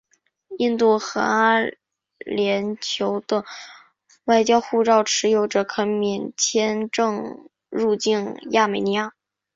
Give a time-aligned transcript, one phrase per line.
[0.57, 1.59] 印度和阿
[2.25, 3.45] 联酋的
[4.25, 9.13] 外交护照持有者可免签证入境亚美尼亚。